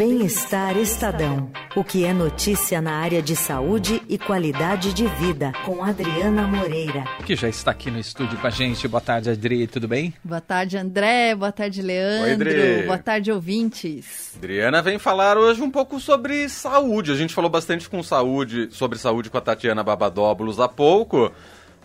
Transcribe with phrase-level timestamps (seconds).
[0.00, 1.52] Bem-Estar Estadão.
[1.76, 7.04] O que é notícia na área de saúde e qualidade de vida, com Adriana Moreira.
[7.26, 8.88] Que já está aqui no estúdio com a gente.
[8.88, 10.14] Boa tarde, Adri, tudo bem?
[10.24, 11.34] Boa tarde, André.
[11.34, 12.48] Boa tarde, Leandro.
[12.48, 12.82] Oi.
[12.84, 14.32] Boa tarde, ouvintes.
[14.38, 17.12] Adriana vem falar hoje um pouco sobre saúde.
[17.12, 21.30] A gente falou bastante com saúde, sobre saúde com a Tatiana Babadóbulos há pouco.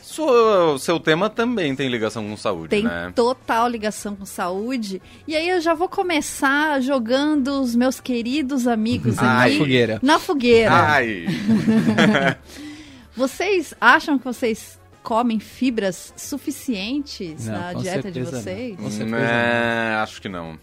[0.06, 3.06] Sua, seu tema também tem ligação com saúde, tem né?
[3.06, 5.02] Tem total ligação com saúde.
[5.28, 9.54] E aí eu já vou começar jogando os meus queridos amigos Ai.
[9.54, 10.00] Na fogueira.
[10.04, 10.70] Na fogueira.
[10.94, 11.26] Ai.
[13.18, 18.78] vocês acham que vocês comem fibras suficientes não, na dieta de vocês?
[18.78, 18.84] Não.
[18.84, 20.60] Com certeza é, acho que não.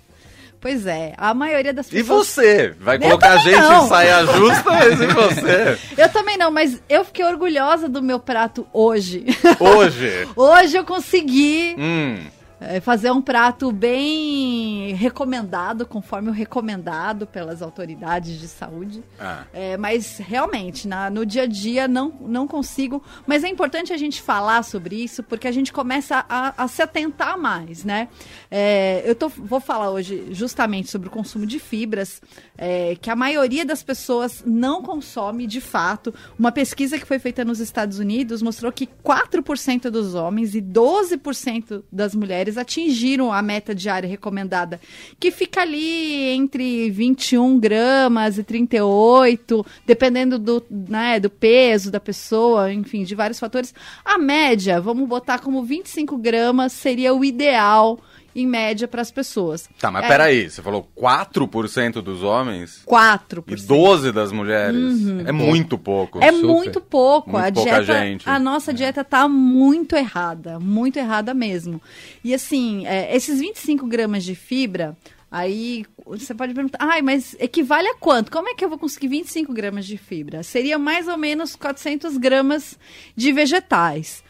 [0.62, 2.06] Pois é, a maioria das pessoas.
[2.06, 2.74] E você?
[2.78, 3.84] Vai colocar a gente não.
[3.84, 5.78] em saia justa, mas e você?
[6.00, 9.24] Eu também não, mas eu fiquei orgulhosa do meu prato hoje.
[9.58, 10.28] Hoje?
[10.36, 11.74] hoje eu consegui.
[11.76, 19.02] Hum é, fazer um prato bem recomendado, conforme o recomendado pelas autoridades de saúde.
[19.18, 19.44] Ah.
[19.52, 23.02] É, mas realmente, na, no dia a dia não, não consigo.
[23.26, 26.82] Mas é importante a gente falar sobre isso, porque a gente começa a, a se
[26.82, 28.08] atentar mais, né?
[28.50, 32.20] É, eu tô, vou falar hoje justamente sobre o consumo de fibras,
[32.56, 36.14] é, que a maioria das pessoas não consome de fato.
[36.38, 41.82] Uma pesquisa que foi feita nos Estados Unidos mostrou que 4% dos homens e 12%
[41.90, 44.80] das mulheres eles atingiram a meta diária recomendada,
[45.18, 52.72] que fica ali entre 21 gramas e 38, dependendo do, né, do peso da pessoa,
[52.72, 53.74] enfim, de vários fatores.
[54.04, 57.98] A média, vamos botar como 25 gramas, seria o ideal
[58.34, 59.68] em média para as pessoas.
[59.78, 60.08] Tá, mas é.
[60.08, 62.82] peraí, você falou 4% dos homens?
[62.86, 63.44] 4%.
[63.48, 65.00] E 12% das mulheres?
[65.00, 65.20] Uhum.
[65.26, 66.22] É muito pouco.
[66.22, 66.46] É Super.
[66.46, 67.30] muito pouco.
[67.30, 68.28] Muito a dieta, gente.
[68.28, 68.74] A nossa é.
[68.74, 71.80] dieta tá muito errada, muito errada mesmo.
[72.24, 74.96] E assim, é, esses 25 gramas de fibra,
[75.32, 78.30] Aí você pode perguntar, ai, mas equivale a quanto?
[78.30, 80.42] Como é que eu vou conseguir 25 gramas de fibra?
[80.42, 82.78] Seria mais ou menos 400 gramas
[83.16, 84.22] de vegetais.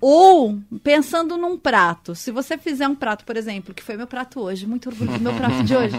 [0.00, 4.40] Ou pensando num prato, se você fizer um prato, por exemplo, que foi meu prato
[4.40, 5.96] hoje, muito orgulho do meu prato de hoje.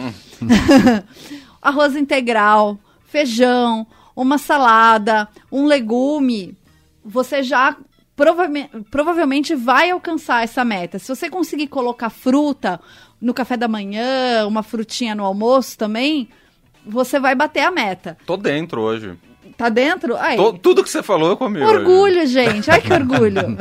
[1.62, 6.58] Arroz integral, feijão, uma salada, um legume,
[7.04, 7.76] você já
[8.16, 11.00] provavelmente, provavelmente vai alcançar essa meta.
[11.00, 12.80] Se você conseguir colocar fruta
[13.20, 16.30] no café da manhã, uma frutinha no almoço também,
[16.86, 18.18] você vai bater a meta.
[18.26, 19.18] Tô dentro hoje.
[19.60, 20.16] Tá dentro?
[20.16, 20.38] Aí.
[20.38, 21.62] Tô, tudo que você falou eu comi.
[21.62, 22.32] Orgulho, hoje.
[22.32, 22.72] gente.
[22.72, 23.58] Ai, que orgulho.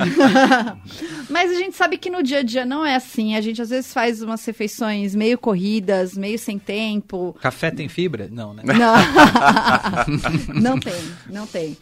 [1.28, 3.34] Mas a gente sabe que no dia a dia não é assim.
[3.34, 7.36] A gente às vezes faz umas refeições meio corridas, meio sem tempo.
[7.40, 8.28] Café tem fibra?
[8.30, 8.62] Não, né?
[8.64, 8.94] Não,
[10.54, 10.94] não tem,
[11.28, 11.76] não tem.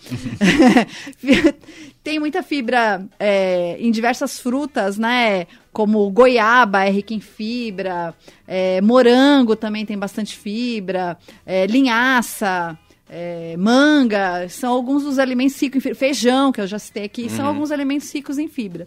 [2.03, 5.47] tem muita fibra é, em diversas frutas, né?
[5.75, 8.15] Como goiaba é rica em fibra,
[8.49, 12.79] é, morango também tem bastante fibra, é, linhaça
[13.09, 15.99] é, manga, são alguns dos alimentos ricos em fibra.
[15.99, 17.31] Feijão, que eu já citei aqui, uhum.
[17.31, 18.87] são alguns alimentos ricos em fibra.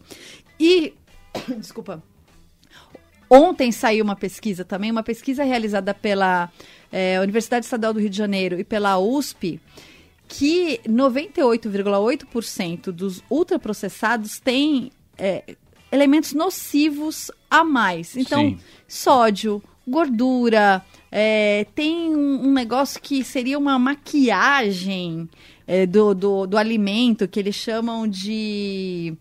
[0.60, 0.94] E,
[1.58, 2.04] desculpa,
[3.30, 6.52] ontem saiu uma pesquisa também, uma pesquisa realizada pela
[6.92, 9.62] é, Universidade Estadual do Rio de Janeiro e pela USP,
[10.28, 15.56] que 98,8% dos ultraprocessados têm é,
[15.92, 18.16] elementos nocivos a mais.
[18.16, 18.60] Então, Sim.
[18.88, 25.28] sódio, gordura, é, tem um, um, negócio que seria uma maquiagem
[25.68, 29.16] é, do, do, do, alimento, que eles chamam de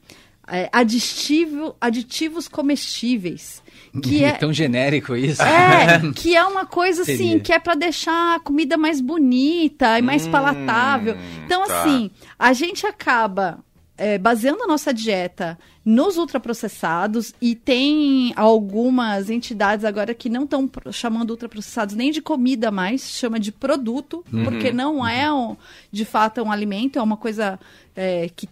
[0.46, 3.62] é, aditivo, aditivos comestíveis.
[4.02, 5.42] Que é tão genérico isso.
[5.42, 7.40] É, que é uma coisa assim, Seria.
[7.40, 11.16] que é para deixar a comida mais bonita e mais hum, palatável.
[11.44, 11.82] Então, tá.
[11.82, 13.58] assim, a gente acaba
[13.98, 20.70] é, baseando a nossa dieta nos ultraprocessados e tem algumas entidades agora que não estão
[20.92, 25.06] chamando ultraprocessados nem de comida mais, chama de produto, uhum, porque não uhum.
[25.06, 25.56] é um,
[25.90, 27.58] de fato um alimento, é uma coisa
[27.96, 28.48] é, que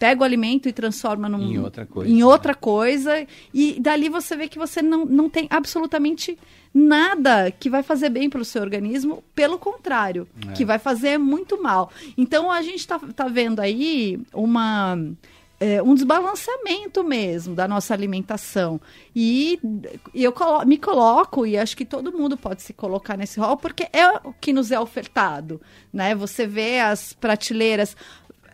[0.00, 2.10] pega o alimento e transforma num, em outra coisa.
[2.10, 6.38] Em outra coisa e dali você vê que você não, não tem absolutamente
[6.72, 10.52] nada que vai fazer bem para o seu organismo, pelo contrário, é.
[10.52, 11.92] que vai fazer muito mal.
[12.16, 14.98] Então a gente está tá vendo aí uma.
[15.62, 18.80] É, um desbalanceamento mesmo da nossa alimentação.
[19.14, 19.60] E
[20.14, 23.86] eu colo me coloco, e acho que todo mundo pode se colocar nesse rol, porque
[23.92, 25.60] é o que nos é ofertado.
[25.92, 26.14] Né?
[26.14, 27.94] Você vê as prateleiras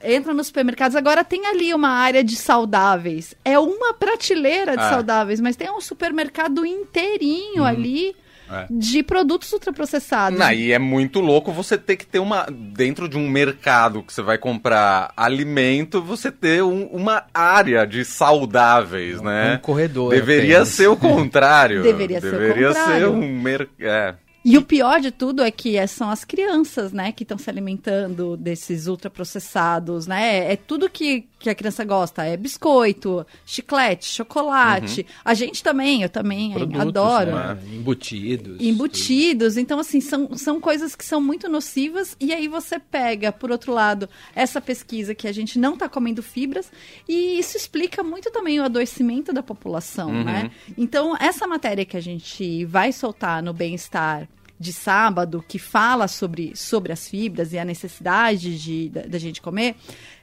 [0.06, 3.34] entra nos supermercados, agora tem ali uma área de saudáveis.
[3.44, 4.90] É uma prateleira de ah.
[4.90, 7.66] saudáveis, mas tem um supermercado inteirinho uhum.
[7.66, 8.16] ali.
[8.48, 8.64] É.
[8.70, 10.38] de produtos ultraprocessados.
[10.38, 12.46] Não, e é muito louco você ter que ter uma.
[12.48, 18.04] Dentro de um mercado que você vai comprar alimento, você ter um, uma área de
[18.04, 19.56] saudáveis, um, né?
[19.56, 20.10] Um corredor.
[20.14, 21.82] Deveria ser o contrário.
[21.82, 23.00] Deveria, Deveria ser o contrário.
[23.00, 23.80] ser um mercado.
[23.80, 24.14] É.
[24.48, 27.50] E o pior de tudo é que é- são as crianças, né, que estão se
[27.50, 30.52] alimentando desses ultraprocessados, né?
[30.52, 32.24] É tudo que, que a criança gosta.
[32.24, 35.06] É biscoito, chiclete, chocolate.
[35.24, 37.30] A gente também, eu também Produtos, adoro.
[37.34, 37.58] né?
[37.72, 38.56] Embutidos.
[38.60, 43.50] Embutidos, então assim, são, são coisas que são muito nocivas, e aí você pega, por
[43.50, 46.70] outro lado, essa pesquisa que a gente não está comendo fibras,
[47.08, 50.24] e isso explica muito também o adoecimento da população, Uhum.
[50.24, 50.50] né?
[50.76, 56.54] Então, essa matéria que a gente vai soltar no Bem-Estar de sábado, que fala sobre,
[56.56, 59.76] sobre as fibras e a necessidade de, da, da gente comer,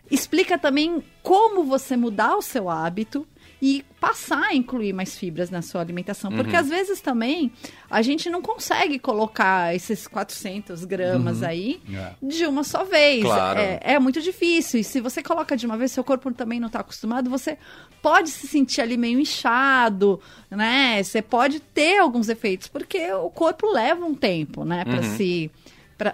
[0.09, 3.27] explica também como você mudar o seu hábito
[3.65, 6.29] e passar a incluir mais fibras na sua alimentação.
[6.33, 7.49] Porque às vezes também
[7.89, 12.11] a gente não consegue colocar esses 400 gramas aí É.
[12.21, 13.23] de uma só vez.
[13.23, 13.57] Claro.
[13.61, 14.81] É, é muito difícil.
[14.81, 17.57] E se você coloca de uma vez, seu corpo também não está acostumado, você
[18.01, 20.19] pode se sentir ali meio inchado,
[20.51, 21.01] né?
[21.01, 25.49] Você pode ter alguns efeitos, porque o corpo leva um tempo, né, para se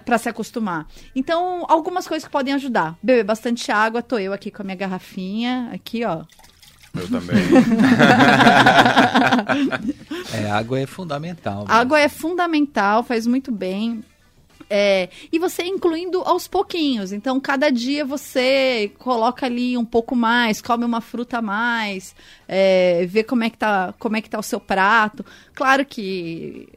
[0.05, 0.85] para se acostumar.
[1.15, 2.95] Então, algumas coisas que podem ajudar.
[3.01, 6.25] Beber bastante água, tô eu aqui com a minha garrafinha, aqui, ó.
[6.93, 7.37] Eu também.
[10.31, 11.59] É, água é fundamental.
[11.59, 11.65] né?
[11.67, 14.03] Água é fundamental, faz muito bem.
[14.69, 17.11] É, e você incluindo aos pouquinhos.
[17.11, 22.15] Então, cada dia você coloca ali um pouco mais, come uma fruta a mais,
[22.47, 25.25] é, vê como é, que tá, como é que tá o seu prato.
[25.55, 26.69] Claro que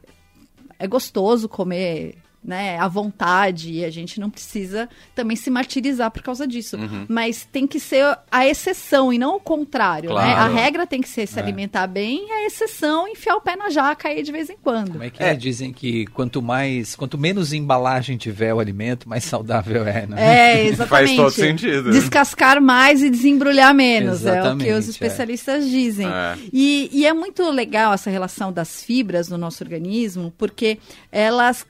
[0.79, 6.21] é gostoso comer né, à vontade e a gente não precisa também se martirizar por
[6.21, 6.77] causa disso.
[7.07, 10.13] Mas tem que ser a exceção e não o contrário.
[10.13, 10.33] Né?
[10.33, 10.53] A Claro.
[10.55, 14.09] regra tem que ser se alimentar bem e a exceção enfiar o pé na jaca
[14.09, 14.91] aí de vez em quando.
[14.91, 15.33] Como é que é?
[15.35, 20.15] Dizem que quanto mais, quanto menos embalagem tiver o alimento, mais saudável é, né?
[20.17, 20.89] É, exatamente.
[20.89, 21.91] Faz todo sentido.
[21.91, 24.89] Descascar mais e desembrulhar menos, é o que Exatamente, os é.
[24.89, 26.07] especialistas dizem.
[26.07, 26.37] É.
[26.51, 30.77] E, e é muito legal essa relação das fibras no nosso organismo, porque
[31.11, 31.65] elas.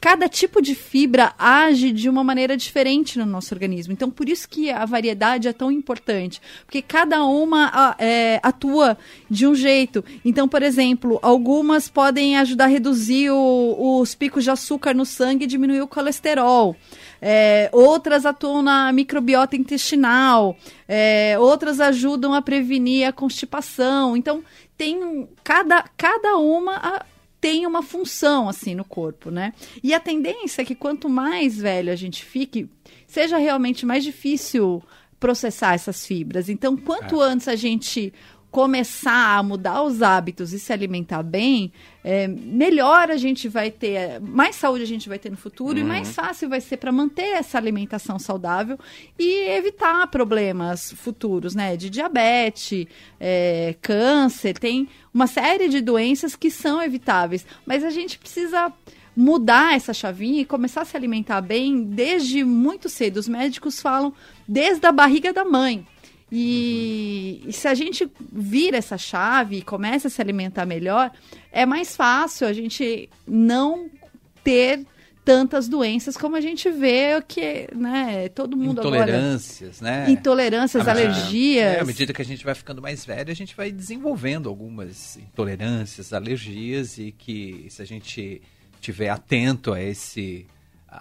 [0.00, 3.92] Cada tipo de fibra age de uma maneira diferente no nosso organismo.
[3.92, 6.40] Então, por isso que a variedade é tão importante.
[6.66, 8.98] Porque cada uma é, atua
[9.30, 10.04] de um jeito.
[10.24, 15.44] Então, por exemplo, algumas podem ajudar a reduzir o- os picos de açúcar no sangue
[15.44, 16.76] e diminuir o colesterol.
[17.22, 20.54] É, outras atuam na microbiota intestinal,
[20.86, 24.14] é, outras ajudam a prevenir a constipação.
[24.14, 24.44] Então,
[24.76, 27.06] tem cada, cada uma a-
[27.44, 29.52] tem uma função assim no corpo, né?
[29.82, 32.66] E a tendência é que quanto mais velho a gente fique,
[33.06, 34.82] seja realmente mais difícil
[35.20, 36.48] processar essas fibras.
[36.48, 38.14] Então, quanto antes a gente
[38.54, 41.72] começar a mudar os hábitos e se alimentar bem,
[42.04, 45.82] é, melhor a gente vai ter, mais saúde a gente vai ter no futuro e
[45.82, 48.78] mais fácil vai ser para manter essa alimentação saudável
[49.18, 51.76] e evitar problemas futuros, né?
[51.76, 52.86] De diabetes,
[53.18, 58.72] é, câncer, tem uma série de doenças que são evitáveis, mas a gente precisa
[59.16, 63.16] mudar essa chavinha e começar a se alimentar bem desde muito cedo.
[63.16, 64.12] Os médicos falam
[64.46, 65.84] desde a barriga da mãe.
[66.32, 71.10] E, e se a gente vira essa chave e começa a se alimentar melhor,
[71.52, 73.88] é mais fácil a gente não
[74.42, 74.84] ter
[75.24, 79.04] tantas doenças como a gente vê que, né, todo mundo agora...
[79.04, 80.10] Intolerâncias, né?
[80.10, 81.76] Intolerâncias, medida- alergias.
[81.76, 85.16] É, à medida que a gente vai ficando mais velho, a gente vai desenvolvendo algumas
[85.16, 88.42] intolerâncias, alergias e que se a gente
[88.82, 90.46] tiver atento a esse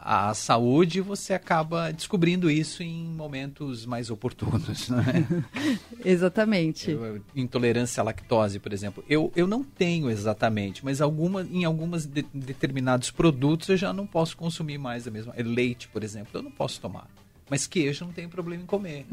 [0.01, 5.25] a, saúde, você acaba descobrindo isso em momentos mais oportunos, né?
[6.03, 6.91] Exatamente.
[6.91, 9.03] Eu- intolerância à lactose, por exemplo.
[9.09, 14.05] Eu, eu não tenho exatamente, mas alguma, em alguns de- determinados produtos eu já não
[14.07, 15.33] posso consumir mais a mesma.
[15.35, 17.07] é Leite, por exemplo, eu não posso tomar.
[17.49, 19.05] Mas queijo não tem problema em comer.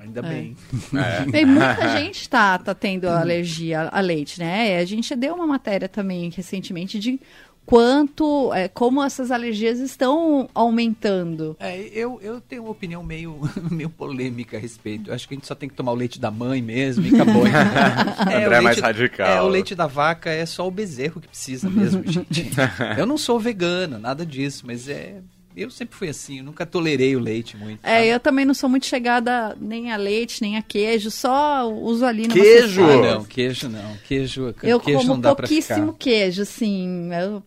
[0.00, 0.56] Ainda bem.
[1.32, 4.76] E muita gente tá, tá tendo alergia a leite, né?
[4.78, 7.18] A gente deu uma matéria também recentemente de
[7.66, 11.56] quanto, é, como essas alergias estão aumentando.
[11.58, 15.10] É, eu, eu tenho uma opinião meio, meio polêmica a respeito.
[15.10, 17.14] Eu acho que a gente só tem que tomar o leite da mãe mesmo e
[17.14, 17.42] acabou.
[18.22, 19.26] André o é mais radical.
[19.26, 22.48] É, o leite da vaca é só o bezerro que precisa mesmo, gente.
[22.96, 25.16] Eu não sou vegano, nada disso, mas é.
[25.56, 27.80] Eu sempre fui assim, eu nunca tolerei o leite muito.
[27.82, 28.08] É, sabe?
[28.08, 32.28] eu também não sou muito chegada nem a leite, nem a queijo, só uso ali
[32.28, 32.84] no Queijo?
[32.84, 33.96] Ah, não, queijo não.
[34.06, 37.08] Queijo, Eu queijo como não dá pra pouquíssimo queijo, assim.
[37.10, 37.42] Eu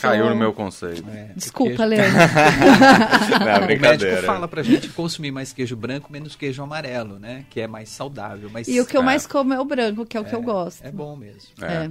[0.00, 1.04] Caiu no meu conceito.
[1.10, 2.18] É, Desculpa, queijo- Leandro.
[3.30, 4.22] Não, O médico brincadeira.
[4.22, 7.44] fala pra gente consumir mais queijo branco, menos queijo amarelo, né?
[7.50, 8.50] Que é mais saudável.
[8.52, 9.04] Mas E o que eu É.
[9.04, 10.84] mais como é o branco, que é o que eu gosto.
[10.84, 11.40] é bom mesmo.
[11.62, 11.84] É.
[11.86, 11.90] É.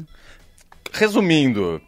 [0.94, 1.82] Resumindo,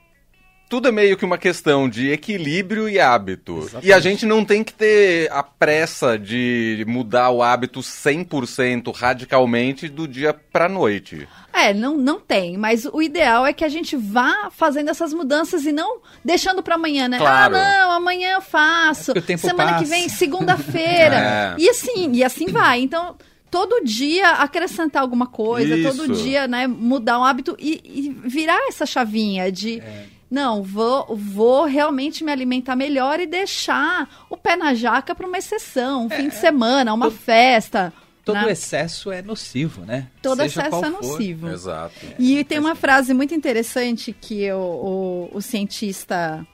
[0.69, 3.69] tudo é meio que uma questão de equilíbrio e hábito.
[3.81, 9.87] E a gente não tem que ter a pressa de mudar o hábito 100% radicalmente
[9.87, 11.27] do dia pra noite.
[11.53, 15.65] É, não, não tem, mas o ideal é que a gente vá fazendo essas mudanças
[15.65, 17.17] e não deixando para amanhã, né?
[17.17, 17.55] Claro.
[17.55, 19.11] Ah, não, amanhã eu faço.
[19.11, 19.89] É o tempo Semana que passa.
[19.89, 21.17] vem, segunda-feira.
[21.27, 21.55] É.
[21.57, 22.81] E assim, e assim vai.
[22.81, 23.15] Então,
[23.49, 25.97] todo dia acrescentar alguma coisa, Isso.
[25.97, 29.81] todo dia, né, mudar um hábito e, e virar essa chavinha de
[30.29, 35.37] não, vou, vou realmente me alimentar melhor e deixar o pé na jaca para uma
[35.37, 37.93] exceção, um fim de semana, uma festa.
[38.25, 38.51] Todo né?
[38.51, 40.07] excesso é nocivo, né?
[40.21, 41.01] Todo Seja excesso qual é for.
[41.01, 41.47] nocivo.
[41.47, 41.95] Exato.
[42.19, 46.45] E tem uma frase muito interessante que o, o, o cientista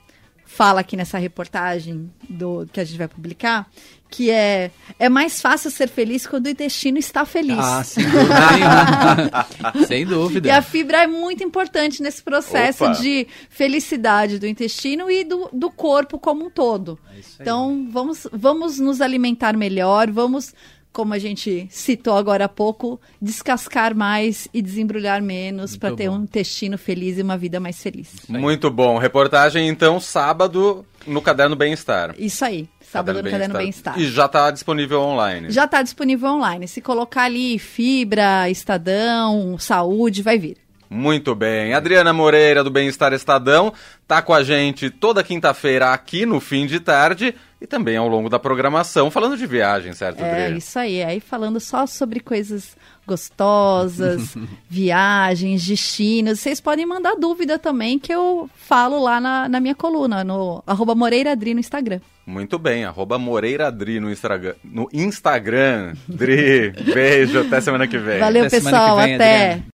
[0.54, 3.68] fala aqui nessa reportagem do que a gente vai publicar,
[4.08, 4.70] que é
[5.00, 7.58] é mais fácil ser feliz quando o intestino está feliz.
[7.58, 9.48] Ah, sem dúvida
[9.88, 10.48] sem dúvida.
[10.48, 12.94] E a fibra é muito importante nesse processo Opa.
[12.94, 17.00] de felicidade do intestino e do, do corpo como um todo.
[17.12, 17.42] É.
[17.42, 20.54] Então, vamos, vamos nos alimentar melhor, vamos,
[20.94, 26.18] como a gente citou agora há pouco, descascar mais e desembrulhar menos para ter bom.
[26.20, 28.12] um intestino feliz e uma vida mais feliz.
[28.30, 29.00] Muito bom.
[29.00, 32.14] Reportagem, então, sábado no Caderno Bem-Estar.
[32.18, 34.00] Isso aí, sábado no Caderno Bem-Estar.
[34.00, 35.50] E já está disponível online.
[35.50, 36.68] Já está disponível online.
[36.68, 40.58] Se colocar ali fibra, estadão, saúde, vai vir.
[40.94, 41.74] Muito bem.
[41.74, 43.74] Adriana Moreira, do Bem-Estar Estadão,
[44.08, 47.34] tá com a gente toda quinta-feira aqui no fim de tarde
[47.64, 50.58] e também ao longo da programação, falando de viagem, certo, É, Adri?
[50.58, 51.02] isso aí.
[51.02, 52.76] Aí falando só sobre coisas
[53.08, 54.36] gostosas,
[54.70, 56.42] viagens, destinos.
[56.42, 60.94] Vocês podem mandar dúvida também, que eu falo lá na, na minha coluna, no arroba
[60.94, 62.02] Moreira Adri no Instagram.
[62.26, 64.56] Muito bem, arroba Moreira Adri no Instagram.
[64.64, 65.94] No Instagram.
[66.08, 68.20] Dri, beijo, até semana que vem.
[68.20, 68.98] Valeu, Até pessoal.
[68.98, 69.44] vem, até.
[69.52, 69.66] Adriana.